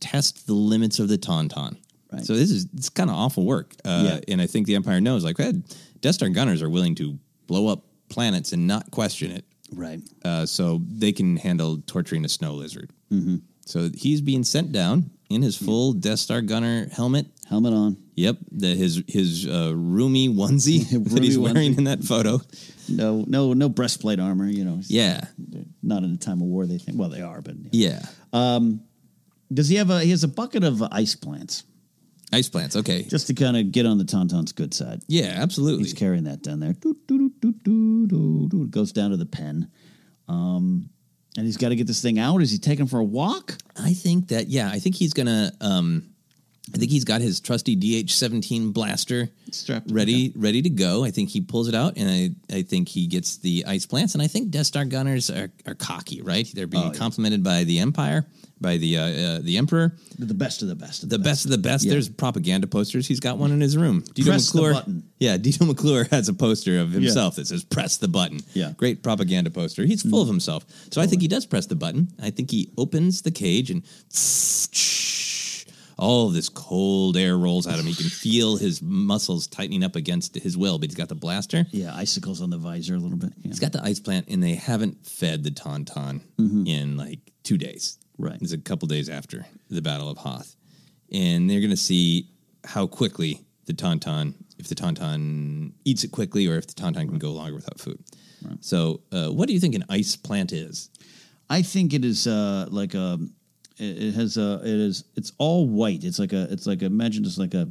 [0.00, 1.76] test the limits of the Tauntaun.
[2.12, 2.24] Right.
[2.24, 3.74] So this is it's kind of awful work.
[3.84, 4.20] Uh, Yeah.
[4.32, 5.54] And I think the Empire knows, like, hey,
[6.00, 9.44] Death Star gunners are willing to blow up planets and not question it.
[9.72, 10.00] Right.
[10.24, 12.90] Uh, so they can handle torturing a snow lizard.
[13.12, 13.36] Mm-hmm.
[13.66, 17.26] So he's being sent down in his full Death Star gunner helmet.
[17.48, 17.96] Helmet on.
[18.14, 18.36] Yep.
[18.50, 21.78] The, his his uh, roomy onesie that he's Roomy wearing onesie.
[21.78, 22.40] in that photo.
[22.88, 24.46] No, no, no breastplate armor.
[24.46, 24.80] You know.
[24.86, 25.20] Yeah.
[25.82, 26.66] Not in a time of war.
[26.66, 26.98] They think.
[26.98, 28.00] Well, they are, but Yeah.
[28.32, 28.82] Um,
[29.52, 30.00] does he have a?
[30.00, 31.64] He has a bucket of ice plants.
[32.32, 32.76] Ice plants.
[32.76, 33.02] Okay.
[33.04, 35.00] Just to kind of get on the tauntaun's good side.
[35.08, 35.84] Yeah, absolutely.
[35.84, 36.74] He's carrying that down there.
[37.40, 38.06] Doo, doo,
[38.48, 38.64] doo.
[38.64, 39.70] It goes down to the pen.
[40.28, 40.90] Um,
[41.36, 42.42] and he's got to get this thing out.
[42.42, 43.56] Is he taking for a walk?
[43.76, 45.52] I think that yeah, I think he's gonna.
[45.60, 46.10] Um,
[46.74, 51.04] I think he's got his trusty DH17 blaster Strapped ready, ready to go.
[51.04, 52.08] I think he pulls it out, and
[52.50, 54.12] I, I think he gets the ice plants.
[54.14, 56.46] And I think Death Star gunners are, are cocky, right?
[56.54, 56.98] They're being Oh, yeah.
[56.98, 58.26] complimented by the Empire,
[58.60, 61.02] by the uh, uh, the Emperor, The best of the best.
[61.04, 61.84] Of the best of the best.
[61.86, 61.92] Yeah.
[61.92, 63.06] There's propaganda posters.
[63.08, 64.02] He's got one in his room.
[64.02, 65.02] Dito Press the McClure, button.
[65.18, 68.66] yeah, Dito McClure has a poster of himself that says "Press the button." Yeah.
[68.66, 68.76] Mm.
[68.76, 69.84] great propaganda poster.
[69.86, 70.66] He's full of himself.
[70.92, 72.08] So I think he does press the button.
[72.22, 73.82] I think he opens the cage and
[75.98, 77.86] all this cold air rolls out of him.
[77.86, 81.66] He can feel his muscles tightening up against his will, but he's got the blaster.
[81.70, 83.32] Yeah, icicles on the visor a little bit.
[83.38, 83.48] Yeah.
[83.48, 86.20] He's got the ice plant, and they haven't fed the Tauntaun
[86.66, 87.98] in like two days.
[88.02, 88.24] Mm-hmm.
[88.24, 88.38] Right.
[88.40, 90.56] It's a couple days after the Battle of Hoth.
[91.12, 92.28] And they're going to see
[92.64, 97.18] how quickly the Tauntaun, if the Tauntaun eats it quickly or if the Tauntaun can
[97.18, 98.02] go longer without food.
[98.60, 100.90] So, uh, what do you think an ice plant is?
[101.50, 103.18] I think it is uh, like a.
[103.78, 104.60] It it has a.
[104.62, 105.04] It is.
[105.16, 106.04] It's all white.
[106.04, 106.46] It's like a.
[106.50, 107.68] It's like a, imagine just like a,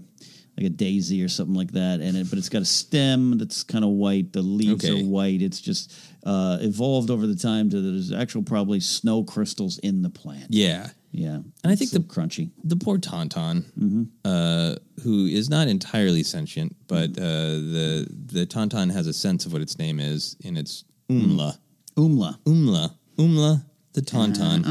[0.58, 2.00] like a daisy or something like that.
[2.02, 4.34] And it, but it's got a stem that's kind of white.
[4.34, 5.02] The leaves Okay.
[5.02, 5.42] are white.
[5.42, 5.94] It's just
[6.24, 10.48] uh, evolved over the time to there's actual probably snow crystals in the plant.
[10.50, 10.90] Yeah.
[11.14, 12.52] Yeah, And I think the crunchy.
[12.64, 14.04] the poor Tauntaun, Mm-hmm.
[14.26, 19.54] uh, who is not entirely sentient, but uh, the the Tauntaun has a sense of
[19.54, 21.58] what its name is, in it's Umla.
[21.96, 22.38] Umla.
[22.44, 22.94] Umla.
[23.18, 23.64] Umla,
[23.98, 24.64] the Tauntaun.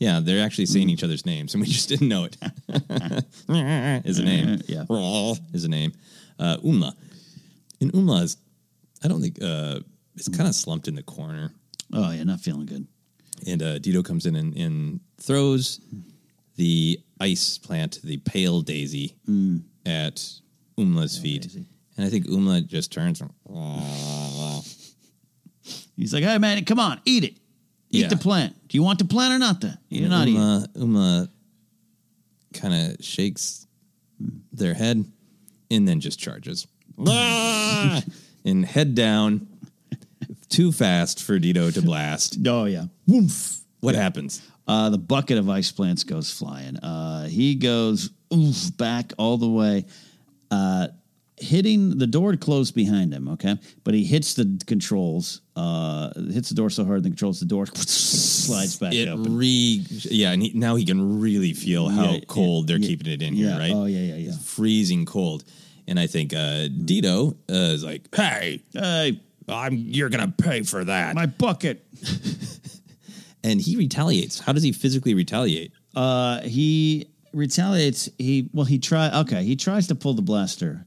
[0.00, 2.36] Yeah, they're actually saying each other's names, and we just didn't know it.
[4.04, 4.60] is a name.
[4.66, 4.84] Yeah.
[5.52, 5.92] Is a name.
[6.38, 6.92] Uh, Umla.
[7.80, 8.36] And Umla is,
[9.04, 9.78] I don't think, uh,
[10.16, 11.52] it's kind of slumped in the corner.
[11.92, 12.86] Oh yeah, not feeling good.
[13.46, 15.80] And uh, Dito comes in and, and throws
[16.56, 19.14] the ice plant, the pale daisy,
[19.86, 20.16] at
[20.76, 21.54] Umla's feet.
[21.96, 23.30] And I think Umla just turns and
[25.96, 27.34] He's like, "Hey man, come on, eat it.
[27.90, 28.08] Eat Yeah.
[28.08, 28.54] the plant.
[28.68, 29.60] Do you want the plant or not?
[29.60, 31.28] The you're not eating." Umla, Umla
[32.54, 33.66] kind of shakes
[34.52, 35.04] their head
[35.70, 36.66] and then just charges.
[38.46, 39.46] And head down
[40.50, 42.36] too fast for Dito to blast.
[42.46, 42.84] Oh yeah.
[43.06, 43.60] Woof.
[43.80, 44.42] What happens?
[44.68, 46.76] Uh, the bucket of ice plants goes flying.
[46.76, 49.86] Uh, he goes oof, back all the way,
[50.50, 50.88] uh,
[51.36, 53.28] hitting the door closed behind him.
[53.28, 55.40] Okay, but he hits the controls.
[55.56, 59.36] Uh, hits the door so hard the controls the door slides back It open.
[59.36, 63.12] re yeah, and he, now he can really feel how Yeah, cold they're yeah, keeping
[63.12, 63.50] it in yeah.
[63.50, 63.72] here, right?
[63.72, 64.28] Oh, yeah, yeah, yeah.
[64.30, 65.44] It's freezing cold,
[65.86, 70.84] and I think uh, Dito uh, is like, "Hey, hey, I'm you're gonna pay for
[70.84, 71.84] that." My bucket.
[73.44, 74.40] and he retaliates.
[74.40, 75.72] How does he physically retaliate?
[75.94, 78.08] Uh, he retaliates.
[78.18, 79.10] He well, he try.
[79.20, 80.86] Okay, he tries to pull the blaster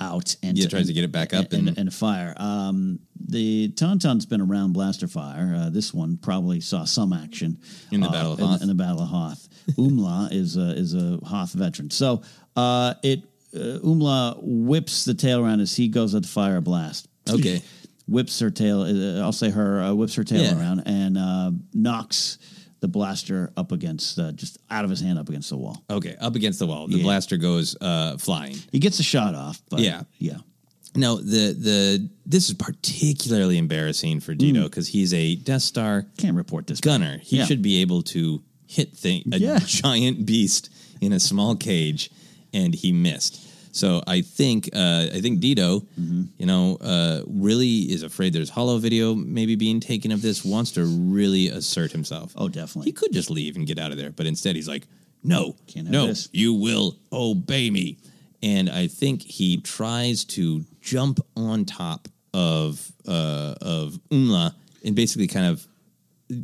[0.00, 2.34] out and Yeah, tries to get it back up and, and- and fire.
[2.36, 5.54] Um, the Tauntaun's been around blaster fire.
[5.56, 7.58] Uh, this one probably saw some action
[7.90, 8.62] In the uh, Battle of in- Hoth.
[8.62, 11.90] In, the Battle of Hoth, Umla is a, is a Hoth veteran.
[11.90, 12.22] So
[12.56, 13.22] uh, it
[13.54, 17.08] uh, Umla whips the tail around as he goes at the fire blast.
[17.28, 17.62] Okay.
[18.06, 18.82] whips her tail.
[18.82, 20.58] Uh, I'll say her uh, whips her tail Yeah.
[20.60, 22.38] around and uh, knocks
[22.80, 25.82] the blaster up against uh, just out of his hand up against the wall.
[25.90, 26.86] Okay, up against the wall.
[26.88, 27.02] The Yeah.
[27.04, 28.56] blaster goes uh, flying.
[28.72, 30.02] He gets a shot off, but Yeah.
[30.18, 30.38] yeah.
[30.94, 36.16] No, the the this is particularly embarrassing for Dino because he's a Death Star Mm.
[36.18, 37.18] Can't report this gunner.
[37.22, 37.44] He Yeah.
[37.46, 39.58] should be able to hit thing a Yeah.
[39.66, 42.10] giant beast in a small cage,
[42.52, 43.38] and he missed.
[43.76, 46.22] So I think uh, I think Dito, Mm-hmm.
[46.38, 50.44] you know, uh, really is afraid there's hollow video maybe being taken of this.
[50.44, 52.32] Wants to really assert himself.
[52.36, 52.86] Oh, definitely.
[52.90, 54.86] He could just leave and get out of there, but instead he's like,
[55.22, 57.98] "No, Can't no, this." you will obey me."
[58.42, 65.26] And I think he tries to jump on top of uh, of Umla and basically
[65.26, 65.66] kind of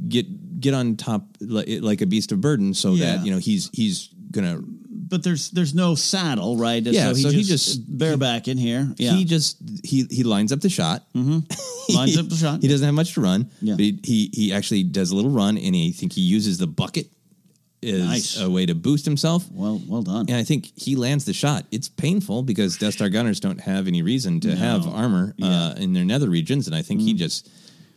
[0.08, 0.26] get
[0.60, 3.16] get on top like, like a beast of burden, so Yeah.
[3.16, 4.60] that you know he's he's gonna.
[5.04, 6.82] But there's there's no saddle, right?
[6.82, 8.88] Yeah, so he so he just, just- bareback in here.
[8.96, 11.04] Yeah, He just he he lines up the shot.
[11.14, 11.40] Mm-hmm.
[11.96, 12.62] lines up the shot.
[12.62, 13.50] He doesn't have much to run.
[13.60, 13.74] Yeah.
[13.74, 16.58] But he, he he actually does a little run, and he, I think he uses
[16.58, 17.08] the bucket
[17.82, 18.40] is Nice.
[18.40, 19.44] a way to boost himself.
[19.50, 20.26] Well, well done.
[20.28, 21.66] And I think he lands the shot.
[21.72, 24.54] It's painful because Death Star gunners don't have any reason to No.
[24.54, 27.50] have armor uh, in their nether regions, and I think he just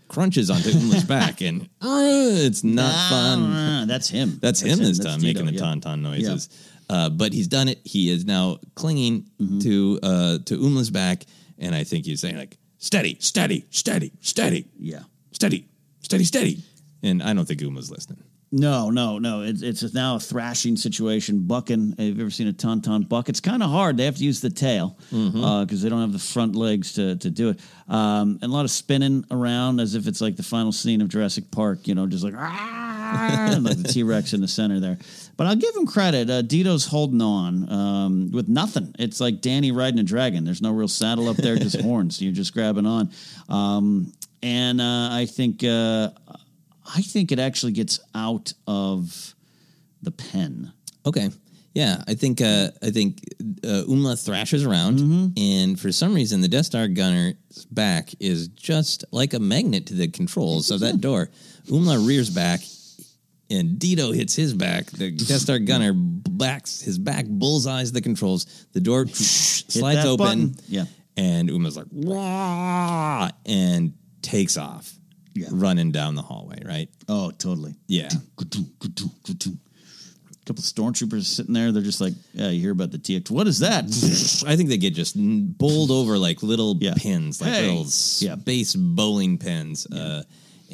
[0.07, 3.39] crunches onto Umla's back, and uh, it's not fun.
[3.43, 4.39] Ah, that's him.
[4.41, 5.71] That's, him this That's time Tito, making the yeah.
[5.75, 6.49] tauntaun noises.
[6.89, 7.79] Uh, but he's done it.
[7.83, 9.25] He is now clinging
[9.61, 11.25] to uh, to Umla's back,
[11.57, 15.03] and I think he's saying like, "Steady, steady, steady, steady, Yeah.
[15.31, 15.67] steady,
[16.01, 16.63] steady, steady."
[17.03, 18.23] And I don't think Umla's listening.
[18.51, 19.41] No, no, no.
[19.41, 21.39] It's it's now a thrashing situation.
[21.47, 21.95] Bucking.
[21.97, 23.27] Have you ever seen a tauntaun buck?
[23.27, 23.97] It's kind of hard.
[23.97, 25.81] They have to use the tail because Mhm.
[25.81, 27.59] they don't have the front legs to, to do it.
[27.89, 31.09] Um, and a lot of spinning around as if it's like the final scene of
[31.09, 31.87] Jurassic Park.
[31.87, 32.84] You know, just like "Ah,"
[33.61, 34.97] like the T Rex in the center there.
[35.37, 36.29] But I'll give him credit.
[36.29, 38.95] Uh, Dito's holding on um, with nothing.
[38.99, 40.45] It's like Danny riding a dragon.
[40.45, 42.21] There's no real saddle up there, just horns.
[42.21, 43.11] You're just grabbing on.
[43.49, 46.09] Um, and uh, I think uh,
[46.93, 49.33] I think it actually gets out of
[50.01, 50.71] the pen.
[51.05, 51.29] Okay.
[51.73, 53.19] Yeah, I think uh, I think
[53.61, 57.35] uh, Umla thrashes around, and for some reason, the Death Star gunner's
[57.69, 61.29] back is just like a magnet to the controls of that door.
[61.67, 62.61] Umla rears back,
[63.49, 64.87] and Dito hits his back.
[64.87, 68.45] The Death Star gunner backs his back, bullseyes the controls.
[68.73, 70.55] The door slides open, button.
[70.67, 70.85] Yeah.
[71.17, 74.91] and Uma's like, "Wah!" and takes off,
[75.33, 75.47] Yeah.
[75.51, 76.61] running down the hallway.
[76.65, 76.89] Right?
[77.07, 77.75] Oh, totally.
[77.87, 78.09] Yeah.
[78.39, 78.45] A
[80.47, 81.71] couple stormtroopers sitting there.
[81.71, 83.31] They're just like, yeah, you hear about the TX.
[83.31, 83.85] What is that?
[84.47, 87.67] I think they get just bowled over like little pins, like Hey.
[87.67, 89.87] little space bowling pins.
[89.87, 90.21] Uh,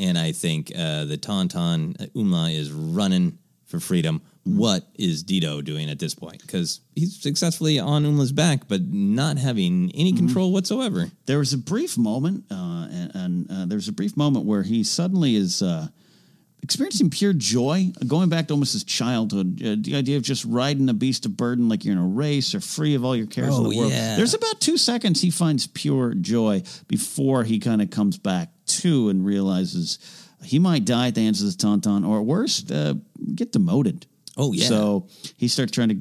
[0.01, 3.37] and I think uh, the Tauntaun uh, Umla is running
[3.67, 4.21] for freedom.
[4.43, 6.41] What is Dito doing at this point?
[6.41, 11.11] Because he's successfully on Umla's back, but not having any control whatsoever.
[11.27, 14.63] there was a brief moment, uh, and, and uh, there was a brief moment where
[14.63, 15.87] he suddenly is uh,
[16.63, 19.61] experiencing pure joy, going back to almost his childhood.
[19.63, 22.55] Uh, the idea of just riding a beast of burden like you're in a race
[22.55, 23.91] or free of all your cares in Oh, the world.
[23.91, 24.15] yeah.
[24.15, 28.49] There's about two seconds he finds pure joy before he kind of comes back
[28.81, 29.99] to and realizes
[30.43, 32.95] he might die at the hands of this Tauntaun, or at worst, uh,
[33.35, 34.07] get demoted.
[34.37, 34.65] Oh, yeah.
[34.67, 35.97] So he starts trying to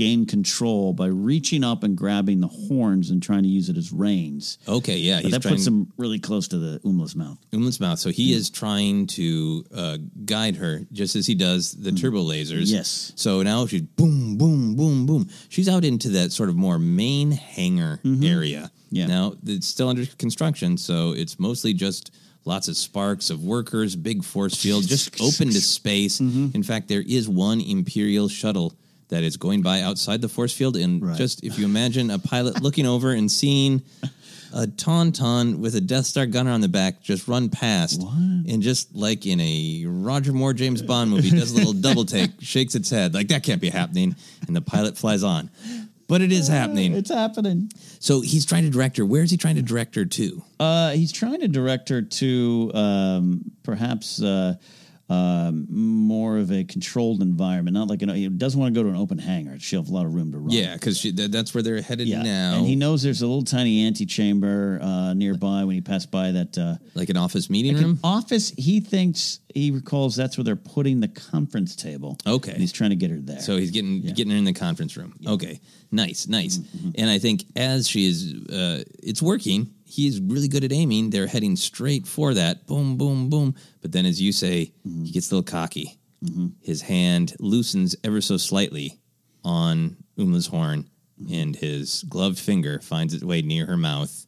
[0.00, 3.92] gain control by reaching up and grabbing the horns and trying to use it as
[3.92, 4.56] reins.
[4.66, 7.36] Okay, yeah, that trying- puts him really close to the Umla's mouth.
[7.52, 7.98] Umla's mouth.
[7.98, 12.68] So he is trying to uh, guide her just as he does the turbo lasers.
[12.68, 12.72] Mm.
[12.72, 13.12] Yes.
[13.14, 15.28] So now she's boom, boom, boom, boom.
[15.50, 18.70] She's out into that sort of more main hangar area.
[18.72, 18.96] Mm-hmm.
[18.96, 19.06] Yeah.
[19.06, 22.10] Now it's still under construction, so it's mostly just
[22.46, 26.20] lots of sparks of workers, big force field, just open to space.
[26.20, 26.48] Mm-hmm.
[26.54, 28.72] In fact, there is one Imperial shuttle
[29.10, 31.16] that is going by outside the force field, and Right.
[31.18, 33.82] just if you imagine a pilot looking over and seeing
[34.52, 38.94] a tauntaun with a Death Star gunner on the back just run past, and just
[38.94, 42.90] like in a Roger Moore James Bond movie, does a little double take, shakes its
[42.90, 45.50] head like that can't be happening, and the pilot flies on.
[46.08, 46.92] But it is happening.
[46.94, 47.70] It's happening.
[48.00, 49.04] So he's trying to direct her.
[49.06, 50.42] Where is he trying to direct her to?
[50.58, 54.56] Uh, he's trying to direct her to um, perhaps uh,
[55.10, 58.88] um, more of a controlled environment, not like an, he doesn't want to go to
[58.90, 59.58] an open hangar.
[59.58, 60.50] She'll have a lot of room to run.
[60.50, 62.58] Yeah, because that, that's where they're headed Yeah, now.
[62.58, 66.56] and he knows there's a little tiny antechamber uh, nearby when he passed by that.
[66.56, 67.98] Uh, like an office meeting like an room.
[68.04, 68.50] office.
[68.56, 72.16] He thinks he recalls that's where they're putting the conference table.
[72.26, 73.40] Okay, and he's trying to get her there.
[73.40, 75.14] So he's getting getting her in the conference room.
[75.26, 76.58] Okay, nice, nice.
[76.58, 79.74] Mm-hmm, And I think as she is, uh, it's working.
[79.90, 81.10] He's really good at aiming.
[81.10, 82.66] They're heading straight for that.
[82.66, 83.54] Boom, boom, boom.
[83.82, 85.04] But then, as you say, Mm-hmm.
[85.04, 85.98] he gets a little cocky.
[86.60, 88.98] His hand loosens ever so slightly
[89.44, 90.88] on Umla's horn,
[91.20, 91.34] Mm-hmm.
[91.34, 94.26] and his gloved finger finds its way near her mouth.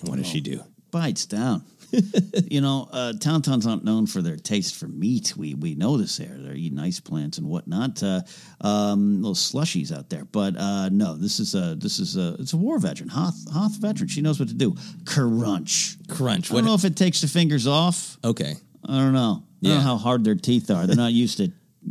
[0.00, 0.62] And what does she do?
[0.90, 1.64] bites down.
[2.50, 5.34] you know, uh, Tauntauns aren't known for their taste for meat.
[5.36, 6.36] We we know this here.
[6.38, 8.02] They're eating ice plants and whatnot.
[8.02, 8.22] Uh,
[8.60, 12.52] um, little slushies out there, but uh, no, this is a this is a it's
[12.52, 14.08] a war veteran, Hoth Hoth veteran.
[14.08, 14.74] She knows what to do.
[15.04, 16.50] Crunch, crunch.
[16.50, 18.18] I don't know if it takes the fingers off.
[18.24, 19.42] Okay, I don't know.
[19.62, 20.86] I don't know how hard their teeth are.
[20.86, 21.50] They're not used to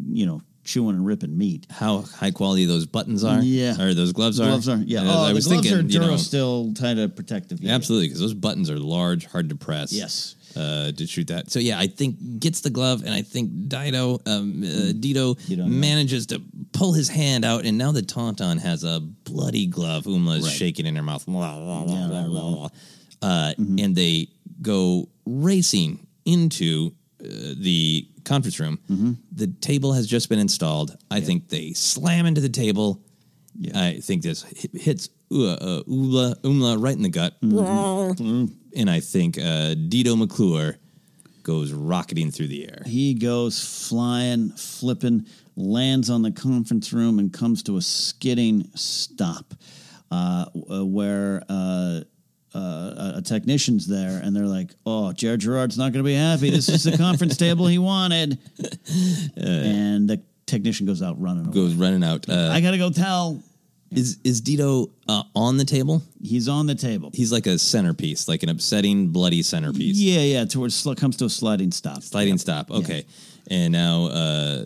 [0.10, 1.65] you know chewing and ripping meat.
[1.71, 3.41] How high quality those buttons are?
[3.41, 3.82] Yeah.
[3.82, 4.45] or those gloves are.
[4.47, 5.01] Gloves are yeah.
[5.06, 7.60] Oh, I the was gloves thinking, are you know, kind of protective.
[7.62, 7.73] Yeah.
[7.73, 9.91] Absolutely, because those buttons are large, hard to press.
[9.93, 10.36] Yes.
[10.56, 11.51] Uh, to shoot that.
[11.51, 15.38] So yeah, I think gets the glove, and I think Dito, um, uh, Dito
[15.68, 16.41] manages to
[16.74, 20.05] pull his hand out, and now the Tauntaun has a bloody glove.
[20.05, 20.53] Umla is Right.
[20.53, 21.26] shaking in her mouth.
[23.22, 24.30] Uh, And they
[24.61, 26.93] go racing into
[27.24, 28.78] uh, the conference room.
[29.32, 30.97] The table has just been installed.
[31.09, 33.01] I think they slam into the table.
[33.73, 37.34] I think this hi- hits uh, uh, Ula, Umla right in the gut.
[37.41, 40.78] And I think uh, Dito McClure
[41.43, 42.84] goes rocketing through the air.
[42.86, 45.25] He goes flying, flipping.
[45.55, 49.53] lands on the conference room and comes to a skidding stop,
[50.11, 51.41] uh, uh, where
[52.58, 56.16] uh, uh, a technician's there, and they're like, "Oh, Jared Gerard's not going to be
[56.16, 56.49] happy.
[56.49, 58.39] This is the conference table he wanted."
[59.36, 61.45] and the technician goes out running.
[61.45, 61.53] Away.
[61.53, 62.28] Goes running out.
[62.28, 63.41] Uh, I got to go tell.
[63.91, 66.01] is is Dito uh, on the table?
[66.22, 67.12] He's on the table.
[67.14, 69.97] He's like a centerpiece, like an upsetting, bloody centerpiece.
[69.97, 70.45] Yeah, yeah.
[70.45, 72.01] Towards sl- comes to a sliding stop.
[72.03, 72.72] Sliding stop.
[72.72, 73.05] Okay.
[73.49, 74.66] And now, uh,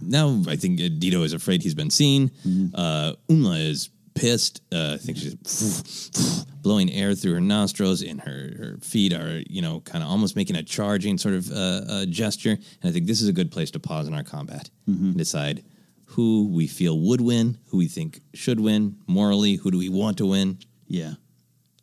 [0.00, 2.30] now I think uh, Dito is afraid he's been seen.
[2.74, 4.62] Uh, Umla is pissed.
[4.72, 9.60] Uh, I think she's blowing air through her nostrils, and her, her feet are, you
[9.60, 12.52] know, kind of almost making a charging sort of uh, uh, gesture.
[12.52, 15.64] And I think this is a good place to pause in our combat and decide
[16.06, 20.18] who we feel would win, who we think should win morally, who do we want
[20.18, 20.58] to win.
[20.86, 21.14] Yeah.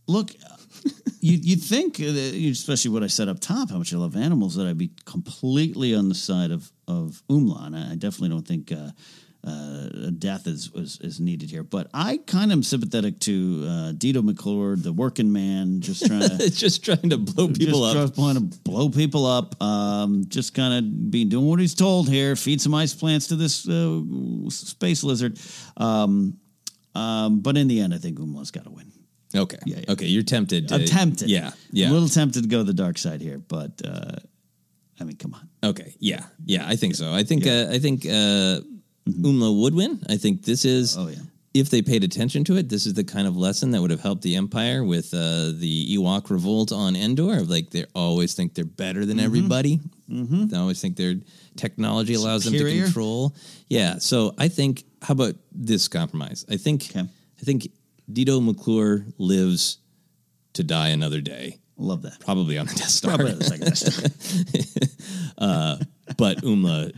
[0.07, 0.31] Look,
[1.19, 4.55] you you'd think, that- especially what I said up top, how much I love animals,
[4.55, 7.75] that I'd be completely on the side of of Umlan.
[7.75, 8.91] I definitely don't think uh,
[9.49, 13.91] uh, death is, is is needed here, but I kind of am sympathetic to uh,
[13.93, 18.15] Dito McClure, the working man, just trying to just trying to blow people just up.
[18.15, 19.61] trying to blow people up.
[19.61, 22.35] Um, just kind of be doing what he's told here.
[22.35, 24.01] Feed some ice plants to this uh,
[24.49, 25.39] space lizard.
[25.77, 26.37] Um,
[26.95, 28.91] um, but in the end, I think Umla's got to win.
[29.35, 29.57] Okay.
[29.87, 30.05] Okay.
[30.05, 30.69] You're tempted.
[30.69, 31.29] To, I'm tempted.
[31.29, 31.51] Yeah.
[31.71, 31.89] Yeah.
[31.89, 34.15] A little tempted to go the dark side here, but uh,
[34.99, 35.49] I mean, come on.
[35.63, 35.95] Okay.
[35.99, 36.25] Yeah.
[36.45, 36.67] Yeah.
[36.67, 37.13] I think so.
[37.13, 37.45] I think.
[37.45, 38.61] Uh, I think uh,
[39.13, 39.99] Umla would win.
[40.09, 40.97] I think this is.
[40.97, 41.17] Oh yeah.
[41.51, 44.01] If they paid attention to it, this is the kind of lesson that would have
[44.01, 47.39] helped the Empire with uh, the Ewok revolt on Endor.
[47.39, 49.79] Of like, they always think they're better than everybody.
[50.07, 50.47] Mm-hmm.
[50.47, 51.15] They always think their
[51.57, 53.35] technology allows them to control.
[53.67, 53.97] Yeah.
[53.97, 54.83] So I think.
[55.01, 56.45] How about this compromise?
[56.49, 56.91] I think.
[56.95, 57.07] I
[57.41, 57.69] think
[58.11, 59.79] Dito McClure lives
[60.53, 61.57] to die another day.
[61.77, 62.19] Love that.
[62.19, 63.15] Probably on the Death Star.
[63.15, 65.35] Probably on the second Death Star.
[65.37, 65.77] uh,
[66.17, 66.93] but Umla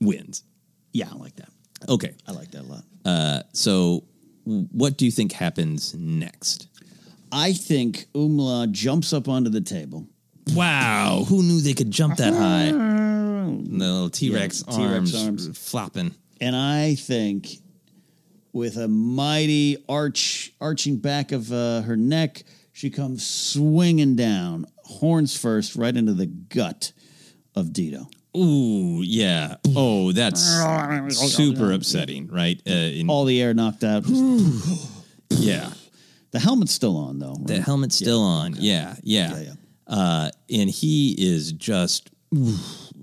[0.00, 0.42] wins.
[0.98, 1.48] Yeah, I like that.
[1.88, 2.12] Okay.
[2.26, 2.82] I like that a lot.
[3.04, 4.02] Uh, so,
[4.44, 6.66] what do you think happens next?
[7.30, 10.06] I think Umla jumps up onto the table.
[10.54, 12.72] Wow, who knew they could jump that high?
[13.48, 15.14] The little T Rex Yeah, T-Rex arms,
[15.46, 15.58] arms.
[15.58, 16.14] flopping.
[16.40, 17.48] And I think
[18.52, 22.42] with a mighty arch arching back of uh, her neck,
[22.72, 26.92] she comes swinging down, horns first, right into the gut
[27.54, 28.06] of Dito.
[28.36, 29.56] Ooh, yeah.
[29.74, 30.42] Oh, that's
[31.34, 32.60] super upsetting, right?
[32.68, 34.04] Uh, in, All the air knocked out.
[35.30, 35.70] yeah.
[36.30, 37.36] The helmet's still on, though.
[37.40, 38.54] The helmet's still on.
[38.58, 39.38] Yeah, yeah.
[39.40, 39.52] yeah.
[39.86, 42.10] Uh, and he is just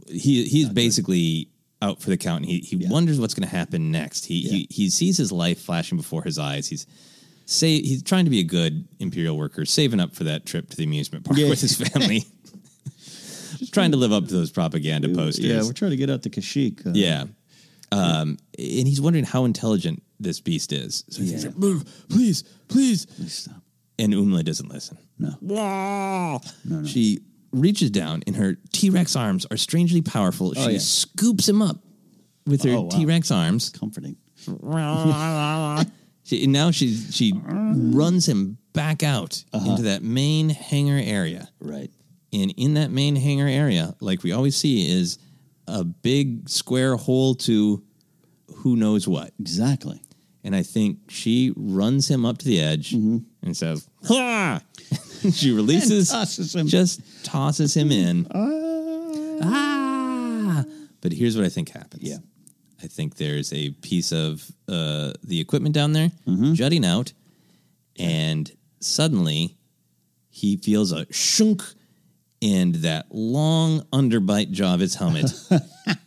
[0.08, 1.50] he he's basically
[1.82, 2.44] out for the count.
[2.44, 4.26] And he he wonders what's going to happen next.
[4.26, 6.68] He, he he sees his life flashing before his eyes.
[6.68, 6.86] He's
[7.48, 10.78] say he's trying to be a good imperial worker, saving up for that trip to
[10.78, 11.50] the amusement park Yeah.
[11.50, 12.26] with his family.
[13.58, 15.46] Just trying to live up to those propaganda posters.
[15.46, 16.86] Yeah, we're trying to get out to Kashyyyk.
[16.88, 17.26] uh, Yeah.
[17.92, 21.04] Um, and he's wondering how intelligent this beast is.
[21.10, 23.08] So he's like, move, please, please.
[23.32, 23.62] stop.
[24.00, 24.98] And Umla doesn't listen.
[25.18, 25.36] No.
[25.42, 26.84] No, no.
[26.86, 30.54] She reaches down and her T Rex arms are strangely powerful.
[30.58, 30.78] Oh, she yeah.
[30.80, 31.78] scoops him up
[32.46, 32.90] with her Oh, wow.
[32.90, 33.70] T Rex arms.
[33.70, 34.18] Comforting.
[36.24, 39.72] she, and now she, she runs him back out Uh-huh.
[39.72, 41.50] into that main hangar area.
[41.60, 41.92] Right.
[42.36, 45.18] And in that main hangar area, like we always see, is
[45.68, 47.82] a big square hole to
[48.58, 49.32] who knows what.
[49.40, 50.02] Exactly.
[50.44, 54.62] And I think she runs him up to the edge and says, "Ha!"
[55.32, 56.20] she releases, Mm-hmm.
[56.20, 58.28] Tosses just tosses him in.
[59.42, 60.64] ah!
[61.02, 62.04] But here's what I think happens.
[62.04, 62.18] Yeah.
[62.84, 66.54] I think there's a piece of uh, the equipment down there Mm-hmm.
[66.54, 67.14] jutting out,
[67.98, 69.58] and suddenly
[70.30, 71.64] he feels a shunk,
[72.46, 75.32] and that long underbite jaw of his helmet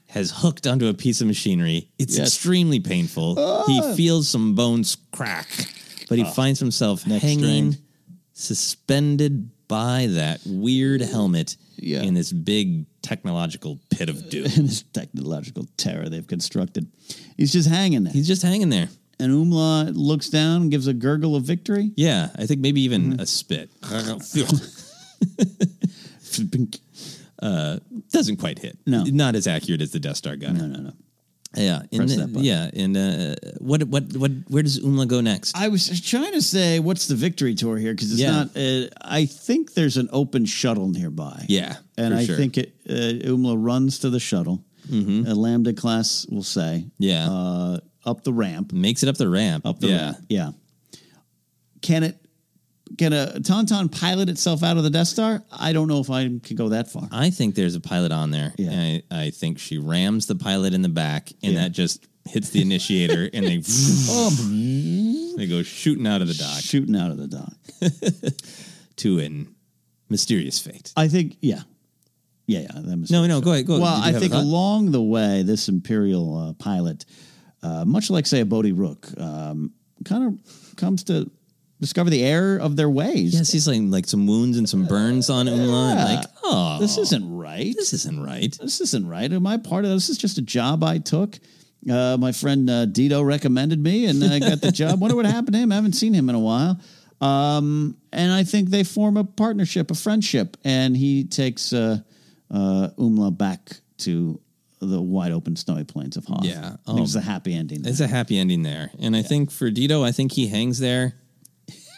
[0.09, 1.89] has hooked onto a piece of machinery.
[1.99, 2.29] It's Yes.
[2.29, 3.37] extremely painful.
[3.39, 3.65] Ah.
[3.67, 5.49] He feels some bones crack,
[6.09, 7.39] but he finds himself Neck hanging,
[7.73, 7.79] strained.
[8.33, 12.03] suspended by that weird helmet Yeah.
[12.03, 14.47] in this big technological pit of doom.
[14.57, 16.87] in this technological terror they've constructed.
[17.37, 18.13] He's just hanging there.
[18.13, 18.89] He's just hanging there.
[19.21, 21.91] and Umla looks down and gives a gurgle of victory.
[21.97, 23.21] Yeah, I think maybe even Mm-hmm.
[23.21, 23.71] a spit.
[27.43, 27.79] uh,
[28.13, 28.79] doesn't quite hit.
[28.87, 29.05] No.
[29.05, 30.57] not as accurate as the Death Star gun.
[30.57, 30.93] No, no, no.
[31.57, 34.31] Yeah, and Press the- that yeah, and uh, what, what, what?
[34.49, 35.57] Where does Umla go next?
[35.57, 37.95] I was trying to say, what's the victory tour here?
[37.95, 38.31] Because it's Yeah.
[38.33, 38.49] not.
[38.55, 41.47] Uh, I think there's an open shuttle nearby.
[41.49, 42.37] Yeah, and I sure.
[42.37, 42.75] think it.
[42.89, 44.63] Uh, Umla runs to the shuttle.
[44.91, 45.27] Mhm.
[45.27, 46.87] A Lambda class, we'll say.
[46.99, 47.31] Yeah.
[47.31, 48.73] Uh, up the ramp.
[48.73, 49.65] Makes it up the ramp.
[49.67, 50.05] Up the yeah.
[50.05, 50.19] ramp.
[50.29, 50.51] Yeah.
[51.83, 52.17] Can it
[52.99, 55.43] can a Tauntaun pilot itself out of the Death Star?
[55.53, 57.09] I don't know if I can go that far.
[57.13, 58.53] I think there's a pilot on there.
[58.59, 58.71] Yeah.
[58.71, 61.63] And I, I think she rams the pilot in the back, and Yeah.
[61.63, 63.57] that just hits the initiator, and they
[65.37, 67.55] they go shooting out of the dock Shooting out of the dock.
[68.97, 69.55] to an
[70.09, 70.93] mysterious fate.
[70.97, 71.63] I think, yeah.
[72.47, 72.73] Yeah, yeah.
[72.75, 73.67] That No, no, go ahead.
[73.67, 73.79] Go.
[73.79, 77.05] Well, I think along the way, this Imperial uh, pilot,
[77.63, 79.73] uh, much like, say, a Bodhi Rook, um,
[80.05, 81.31] kind of comes to
[81.81, 83.35] discover the error of their ways.
[83.35, 86.99] Yes, he's like like some wounds and some burns on Umla, and like, oh, This
[86.99, 87.75] isn't right.
[87.77, 88.57] this isn't right.
[88.61, 89.31] This isn't right.
[89.33, 90.09] Am I part of this?
[90.09, 91.39] Is just a job I took.
[91.89, 95.01] Uh, my friend uh, Dito recommended me, and I got the job.
[95.01, 95.71] Wonder what happened to him.
[95.73, 96.81] I haven't seen him in a while.
[97.21, 101.99] Um, and I think they form a partnership, a friendship, and he takes uh,
[102.51, 103.61] uh, Umla back
[103.99, 104.41] to
[104.81, 106.45] the wide open snowy plains of Hoth.
[106.45, 106.77] Yeah.
[106.87, 107.03] Oh.
[107.03, 107.83] it's a happy ending.
[107.83, 107.91] there.
[107.91, 111.15] It's a happy ending there, and I think for Dito, I think he hangs there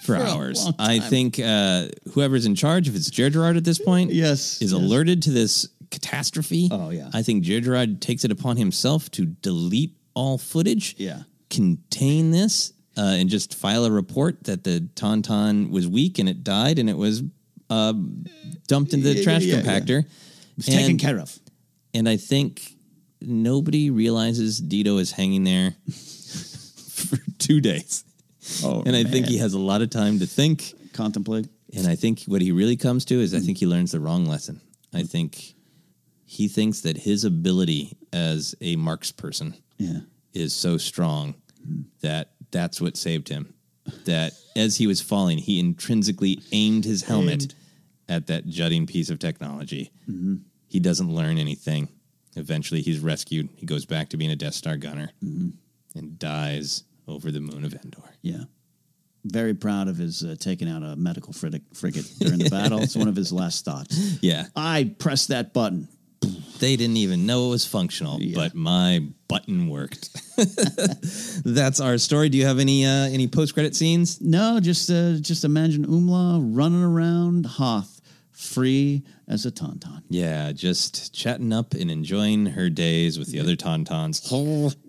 [0.03, 0.65] for, For hours.
[0.65, 4.61] long I think uh, whoever's in charge, if it's Jer Gerard at this point, Yes,
[4.63, 4.81] is yes.
[4.81, 6.69] alerted to this catastrophe.
[6.71, 7.11] Oh, yeah.
[7.13, 10.95] I think Jer Gerard takes it upon himself to delete all footage.
[10.99, 11.23] Yeah.
[11.51, 16.45] contain this uh, and just file a report that the Tauntaun was weak and it
[16.45, 17.23] died and it was
[17.69, 17.93] uh,
[18.69, 19.63] dumped into the Yeah, trash yeah, yeah.
[19.63, 20.05] compactor.
[20.59, 21.37] It's taken care of.
[21.95, 22.77] And I think
[23.21, 28.05] nobody realizes Dito is hanging there for two days.
[28.65, 30.75] Oh, and I think he has a lot of time to think.
[30.93, 31.49] contemplate.
[31.77, 34.25] And I think what he really comes to is I think he learns the wrong
[34.27, 34.61] lesson.
[34.93, 35.55] I think
[36.25, 40.01] he thinks that his ability as a marks person Yeah.
[40.35, 41.35] is so strong
[42.01, 43.55] that that's what saved him.
[44.05, 47.55] That as he was falling, he intrinsically aimed his helmet Aimed.
[48.09, 49.91] at that jutting piece of technology.
[50.11, 50.37] Mm-hmm.
[50.69, 51.89] He doesn't learn anything.
[52.37, 53.49] Eventually, he's rescued.
[53.57, 55.51] He goes back to being a Death Star gunner Mm-hmm.
[55.99, 58.03] and dies over the moon of Endor.
[58.23, 58.45] Yeah.
[59.25, 62.81] Very proud of his uh, taking out a medical frigate, frigate during the battle.
[62.81, 64.19] It's one of his last thoughts.
[64.23, 65.89] Yeah, I pressed that button.
[66.59, 70.11] they didn't even know it was functional, but my button worked.
[71.45, 72.29] That's our story.
[72.31, 74.21] Do you have any uh, any post credit scenes?
[74.21, 78.01] No, just uh, just imagine Umla running around Hoth,
[78.33, 80.03] free as a tauntaun.
[80.09, 84.21] Yeah, just chatting up and enjoying her days with the other Tauntauns.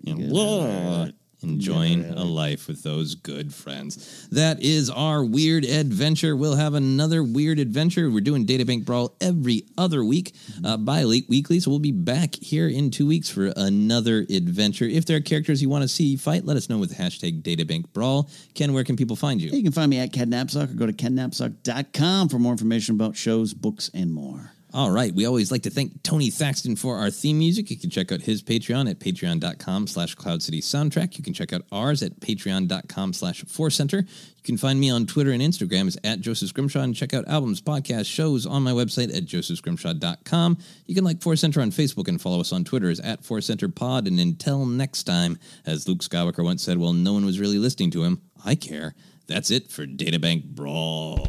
[0.06, 1.12] And
[1.42, 4.28] enjoying a life with those good friends.
[4.28, 6.36] That is our weird adventure.
[6.36, 8.10] We'll have another weird adventure.
[8.10, 10.34] We're doing Databank Brawl every other week,
[10.64, 11.60] uh, bi weekly.
[11.60, 14.84] So we'll be back here in two weeks for another adventure.
[14.84, 17.92] If there are characters you want to see fight, let us know with hashtag Databank
[17.92, 18.28] Brawl.
[18.54, 19.50] Ken, where can people find you?
[19.50, 23.16] You can find me at Ken Napzok or go to kennapzok.com for more information about
[23.16, 24.52] shows, books, and more.
[24.74, 25.14] All right.
[25.14, 27.70] We always like to thank Tony Thaxton for our theme music.
[27.70, 31.18] You can check out his Patreon at patreon.com slash Cloud City Soundtrack.
[31.18, 33.98] You can check out ours at patreon.com slash Center.
[33.98, 37.28] You can find me on Twitter and Instagram as at Joseph Scrimshaw and check out
[37.28, 40.58] albums, podcasts, shows on my website at josephscrimshaw.com.
[40.86, 43.46] You can like Force Center on Facebook and follow us on Twitter as at Force
[43.46, 44.08] Center Pod.
[44.08, 47.90] And until next time, as Luke Skywalker once said, well, no one was really listening
[47.90, 48.22] to him.
[48.42, 48.94] I care.
[49.26, 51.28] That's it for Databank Brawl.